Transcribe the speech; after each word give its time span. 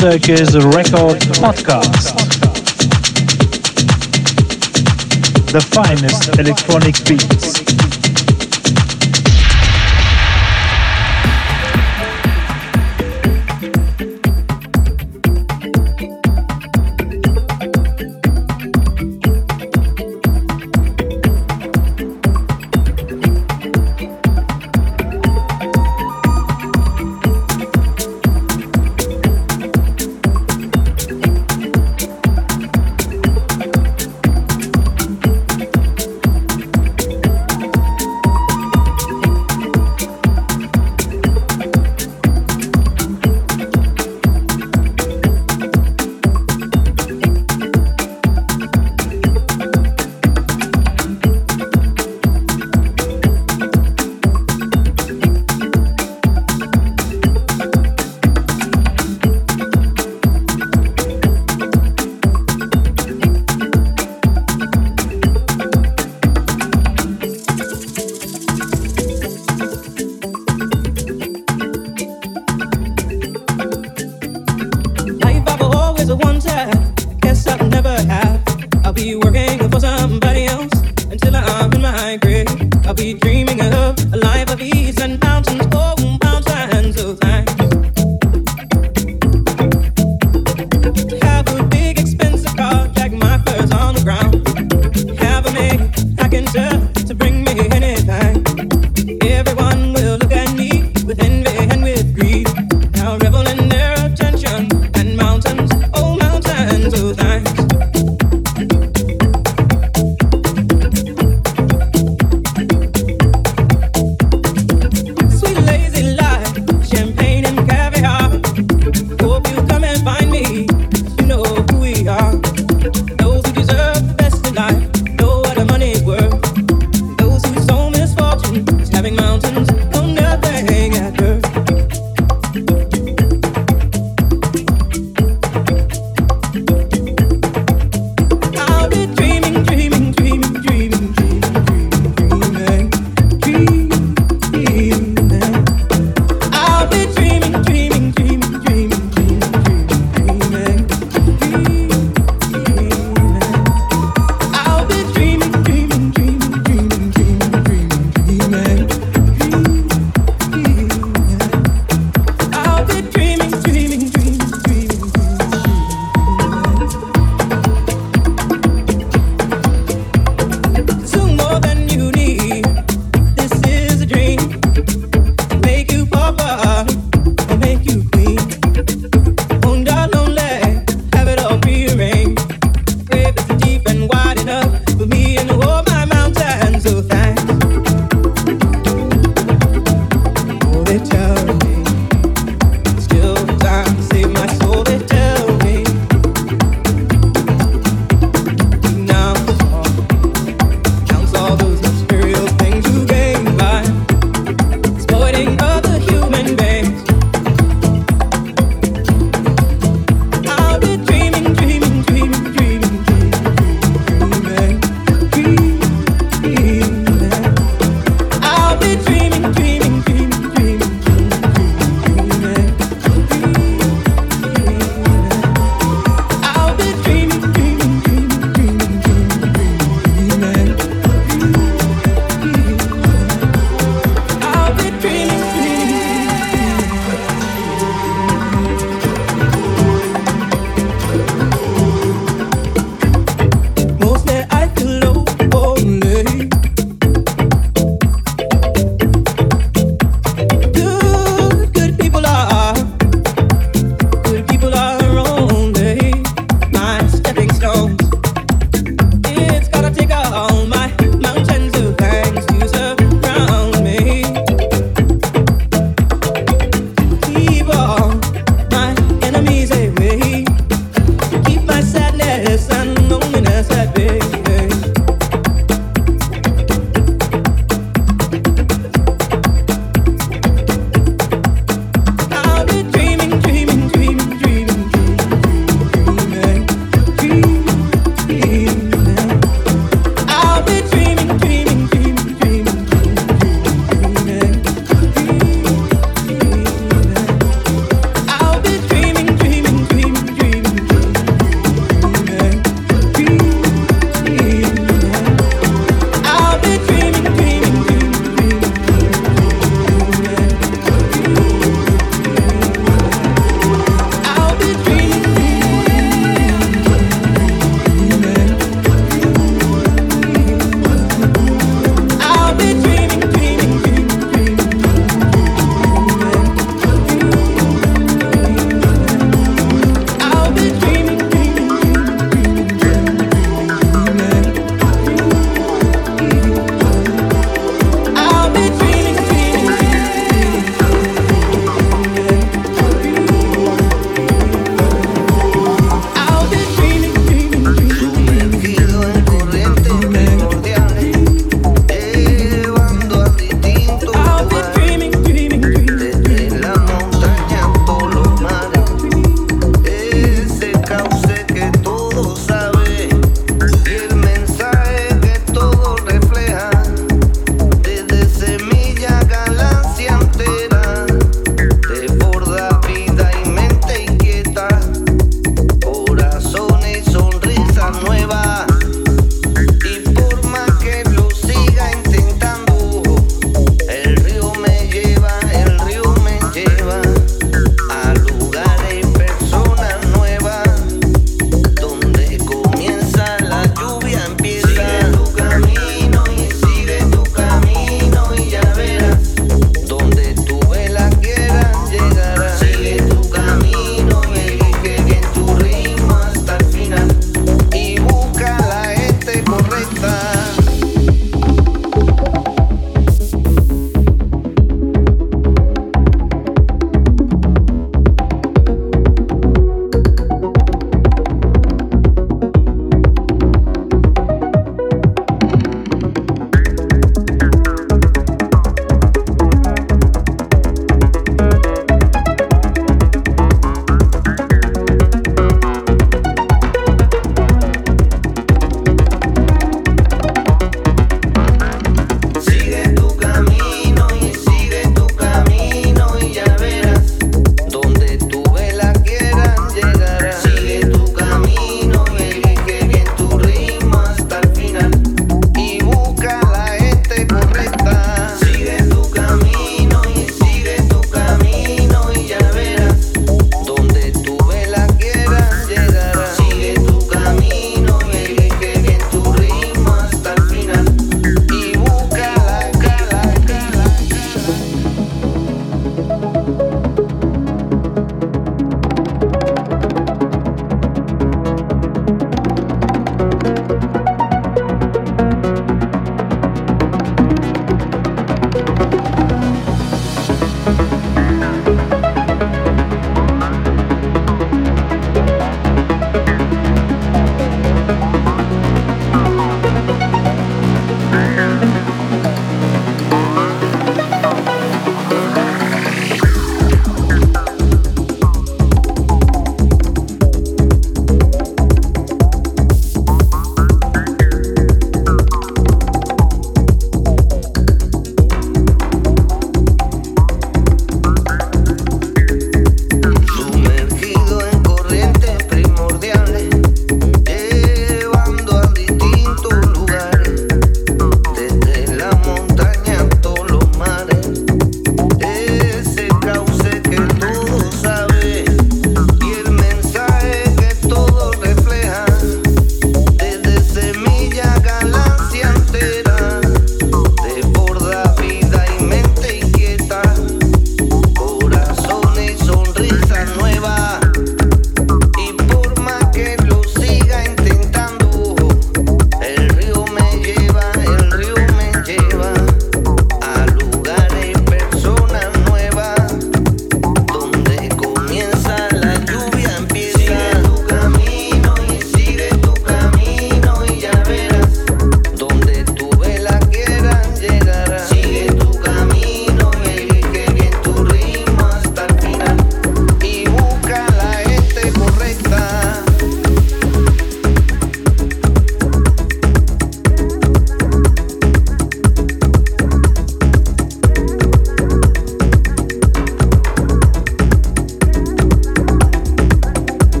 Circus 0.00 0.54
Record 0.54 1.20
Podcast. 1.36 2.16
The 5.52 5.60
finest 5.60 6.38
electronic 6.38 6.94
beats. 7.04 7.89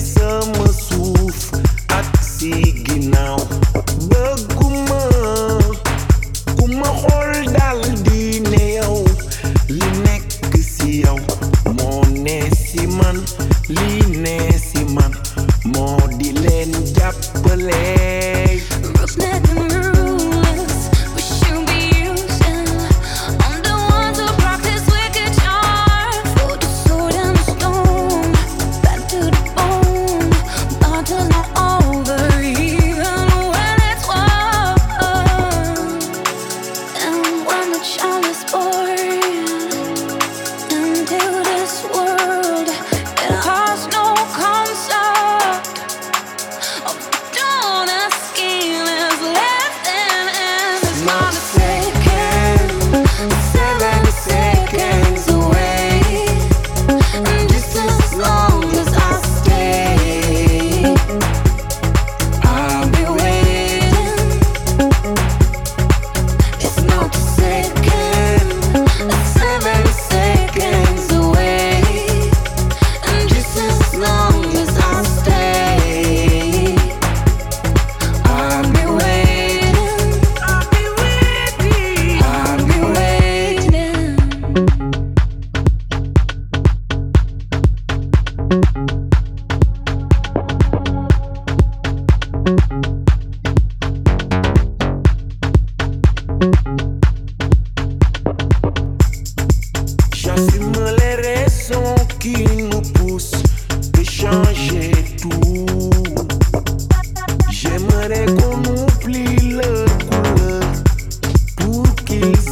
see 0.00 0.71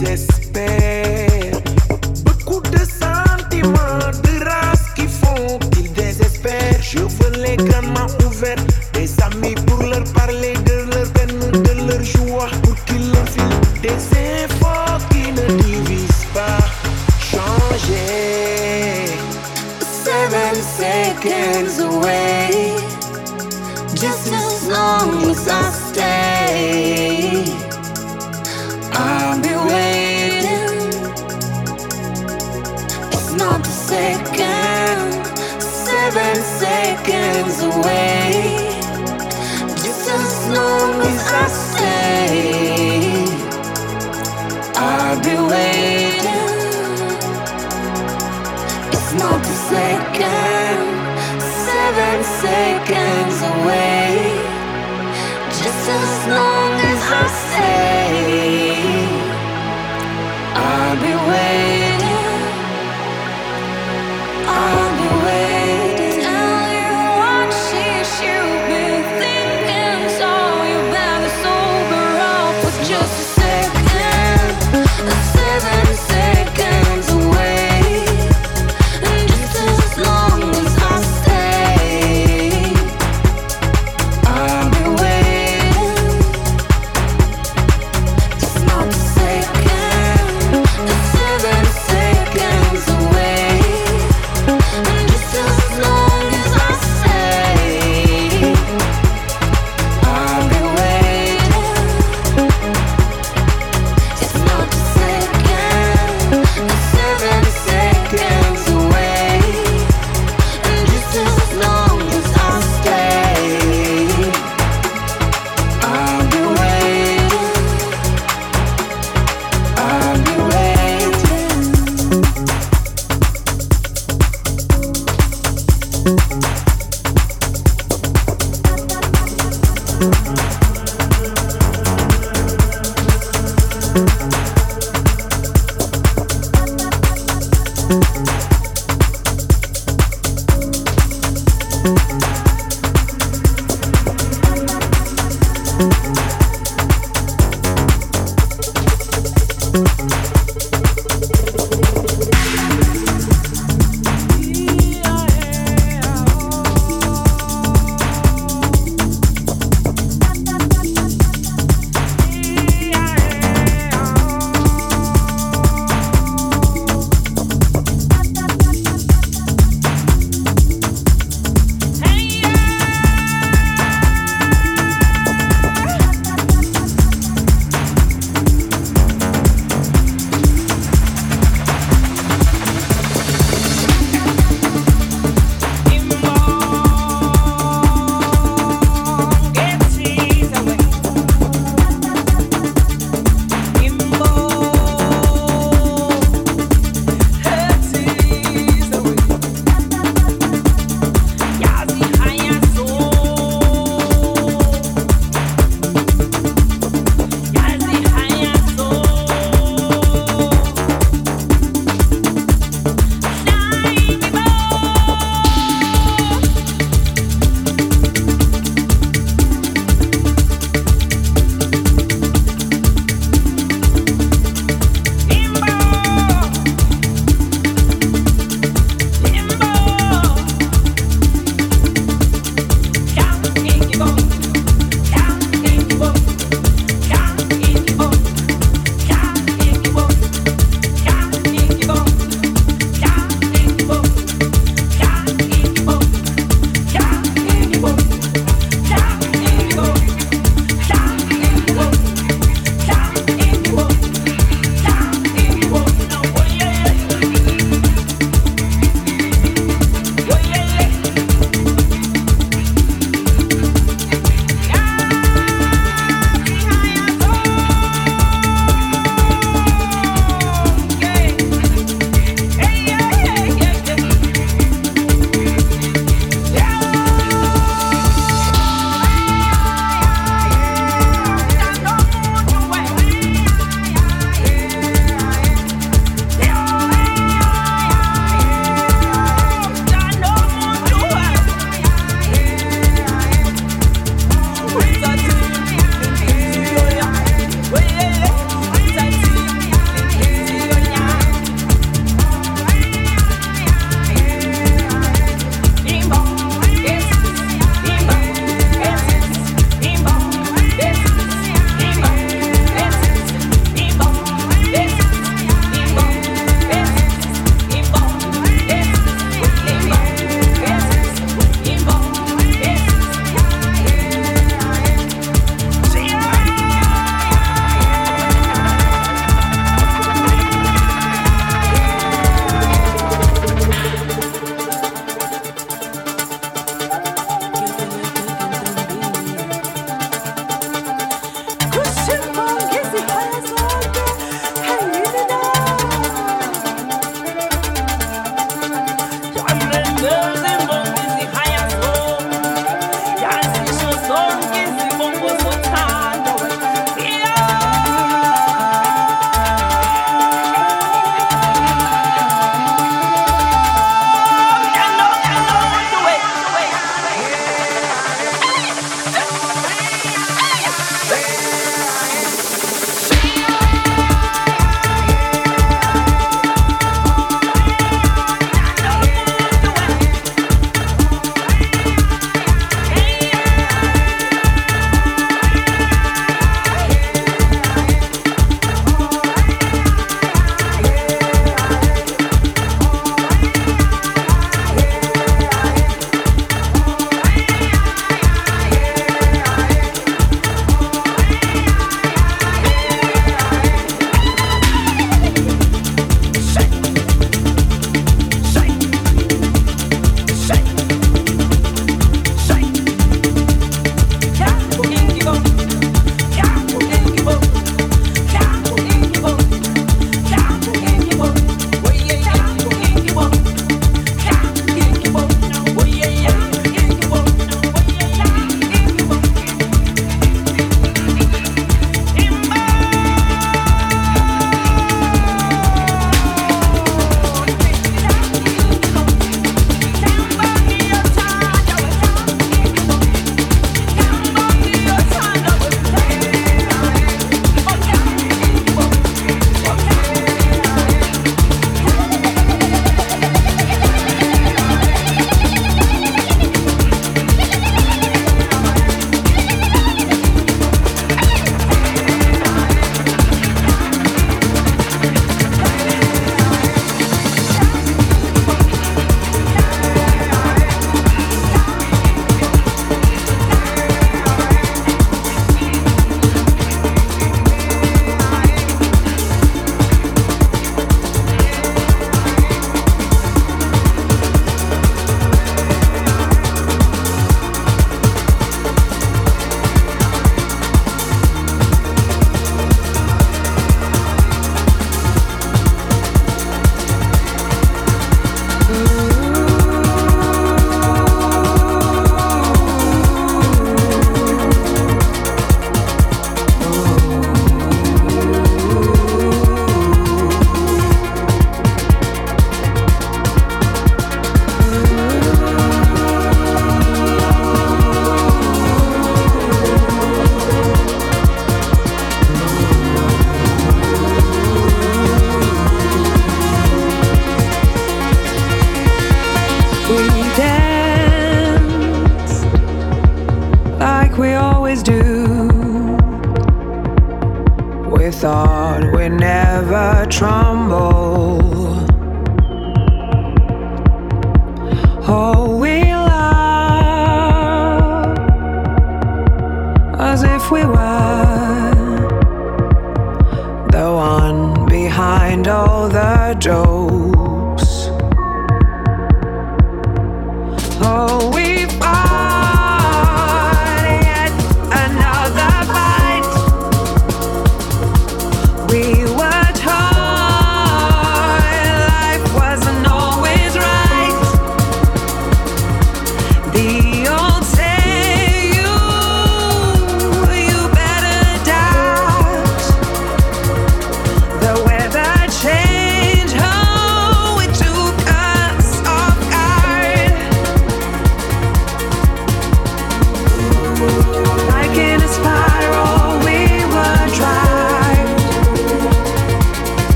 long 0.00 0.37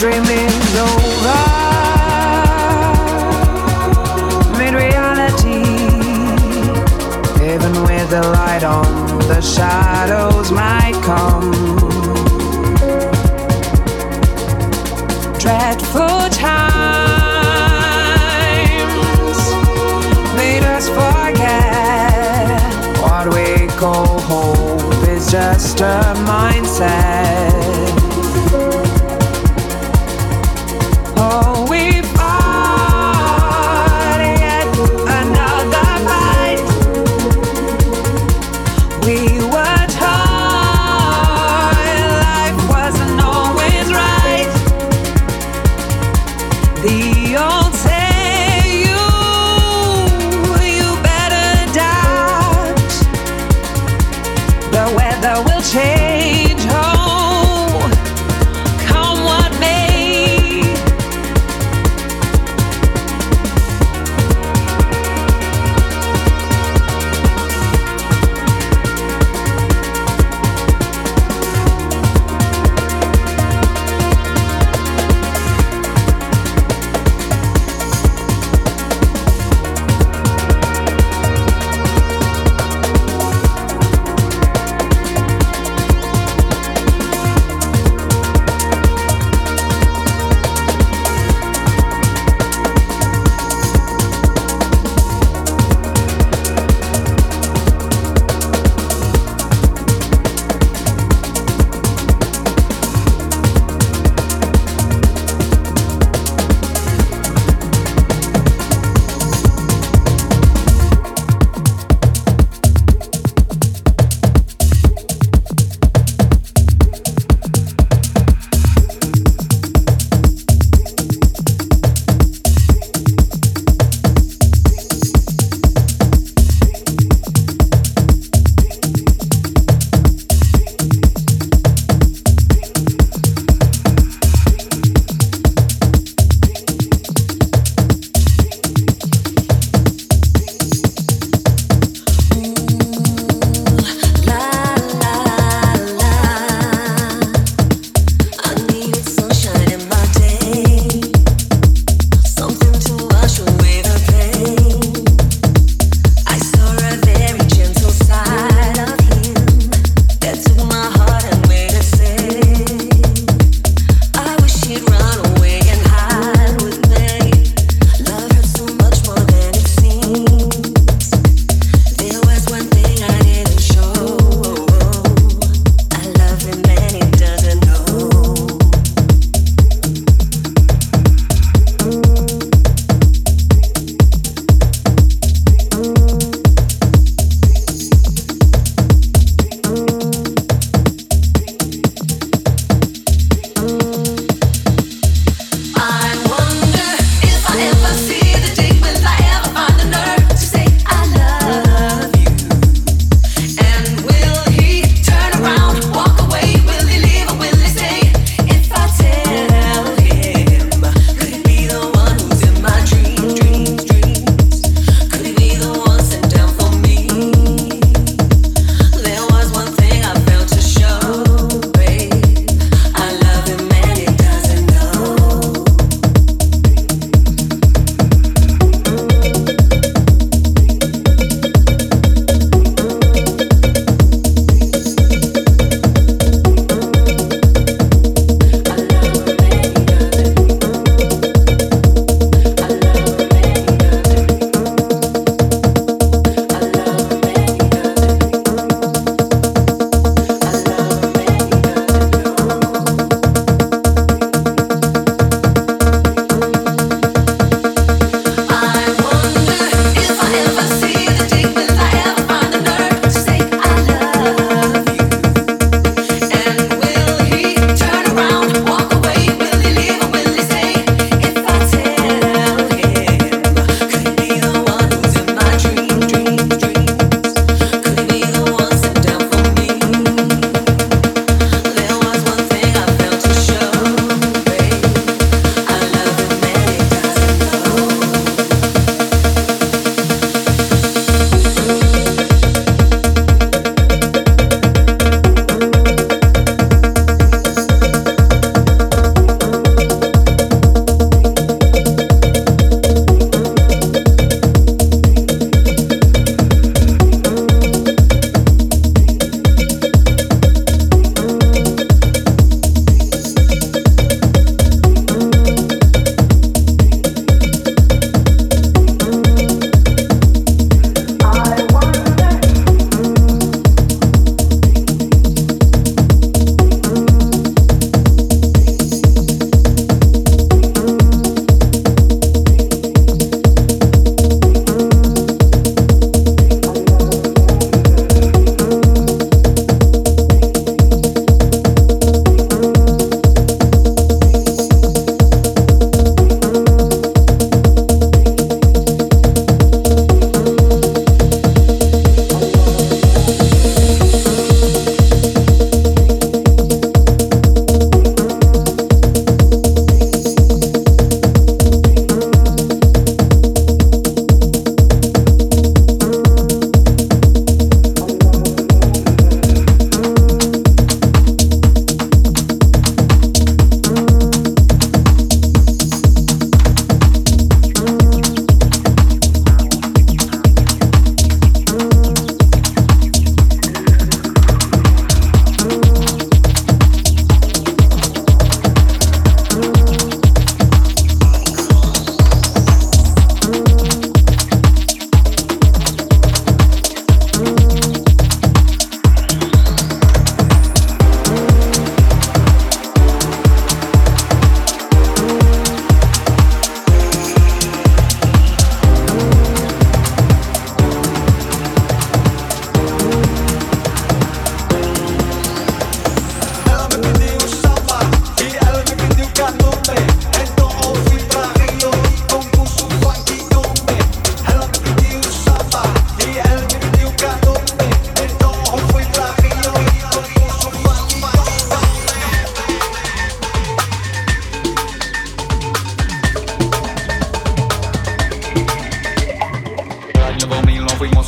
dream 0.00 0.24
is 0.24 0.76
over. 0.76 1.42
Made 4.56 4.72
reality, 4.72 5.60
even 7.44 7.72
with 7.82 8.08
the 8.08 8.22
light 8.32 8.64
on, 8.64 9.18
the 9.28 9.42
shadows 9.42 10.50
might 10.52 10.98
come. 11.04 11.50
Dreadful 15.38 16.30
times 16.30 16.70
made 20.34 20.64
us 20.64 20.88
forget 20.88 22.62
what 23.02 23.26
we 23.34 23.66
call 23.76 24.18
hope 24.20 25.08
is 25.08 25.30
just 25.30 25.82
a 25.82 26.14
mindset. 26.24 27.09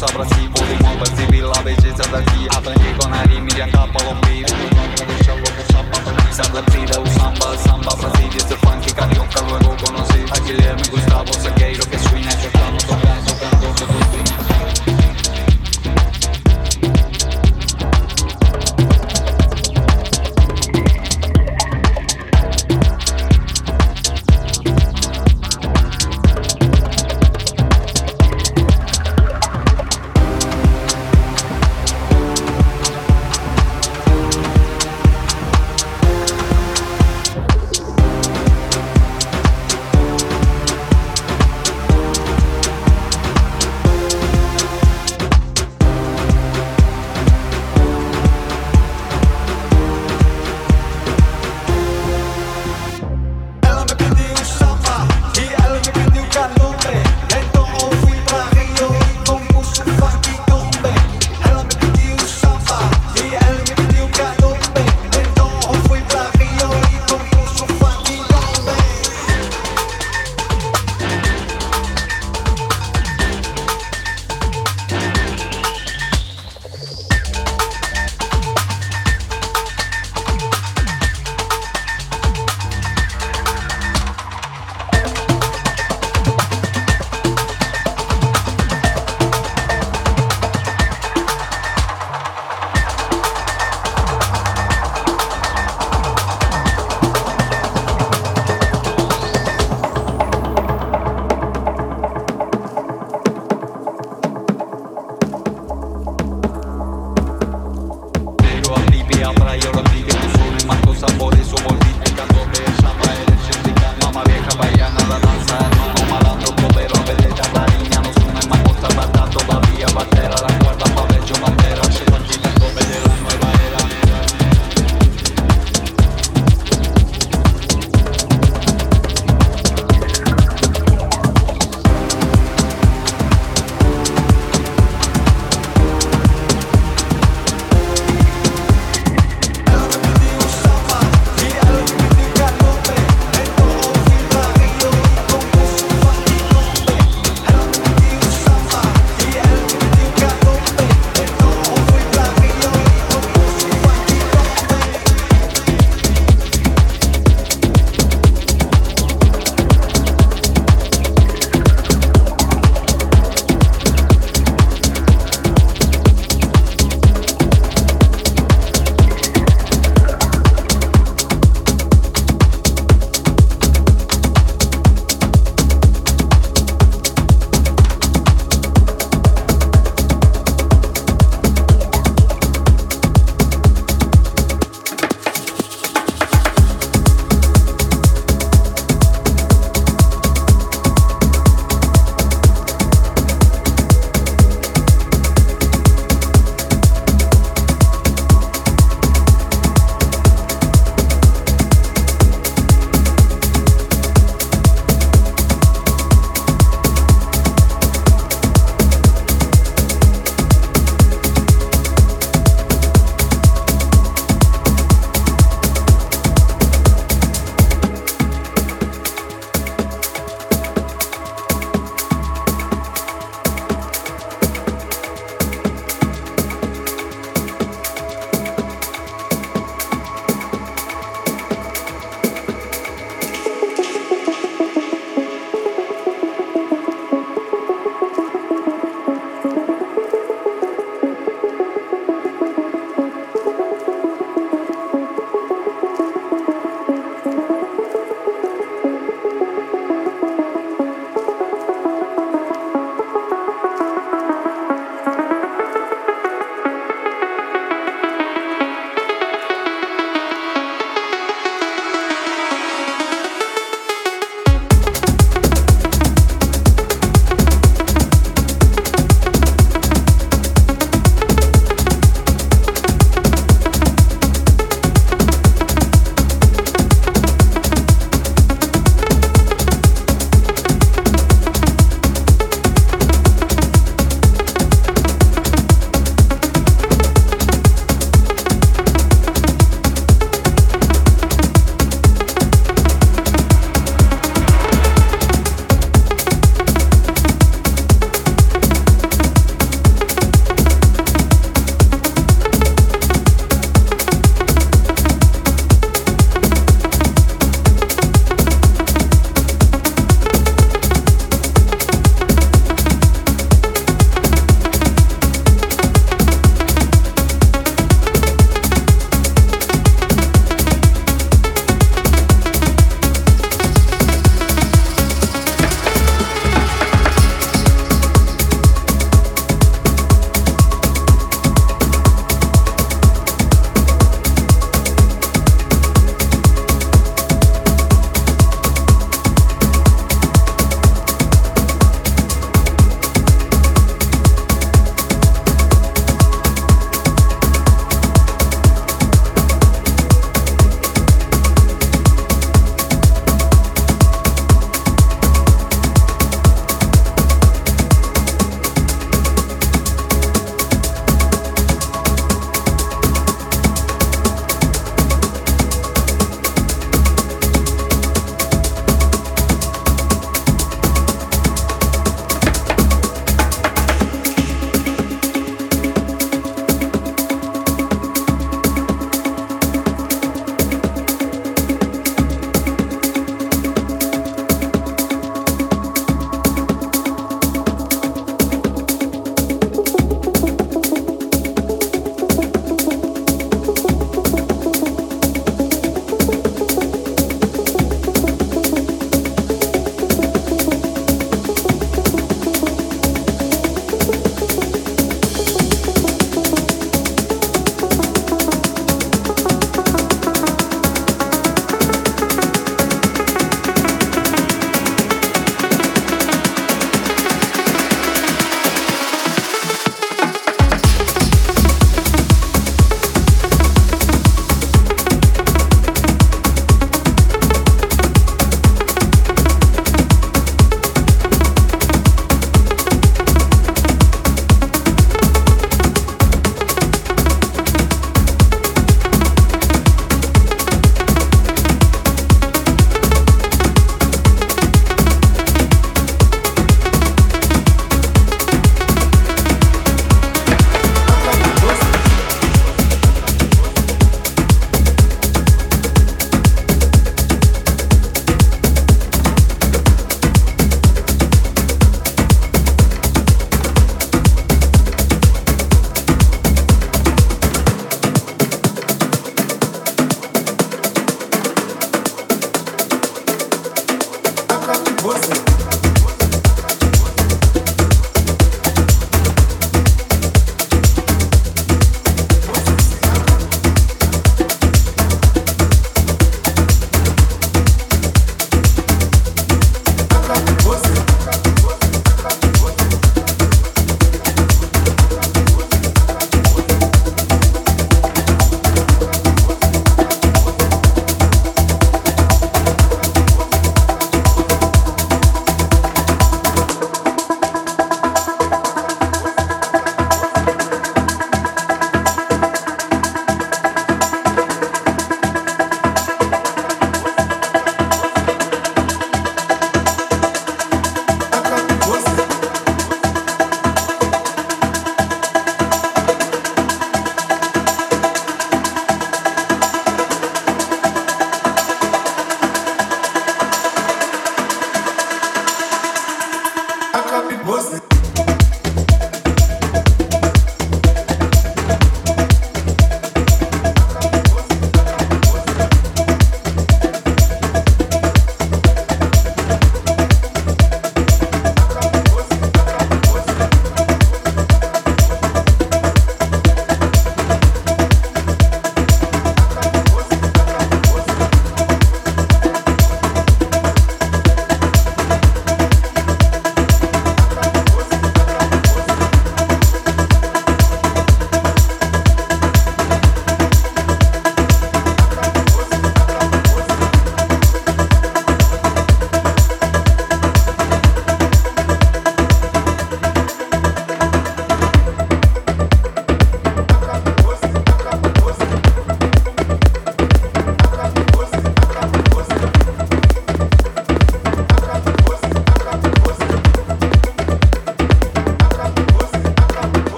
собраси 0.00 0.48
Води 0.54 0.76
моба 0.82 1.06
samba 7.58 7.90
Gustavo 10.90 11.32
que 11.90 11.98
suena 11.98 12.30
Que 12.40 12.46
estamos 12.46 12.84
tocando, 12.86 14.29